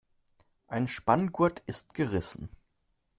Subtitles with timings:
[0.65, 2.49] Ein Spanngurt ist gerissen.